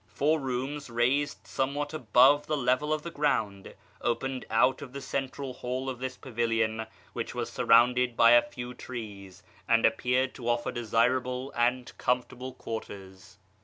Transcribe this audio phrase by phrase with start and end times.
[0.07, 5.53] Four rooms, raised somewhat above the level of the ground, opened out of the central
[5.53, 10.71] hall of this pavilion, which was surrounded by a few trees, and appeared to offer
[10.71, 13.37] desirable and comfortable quarters.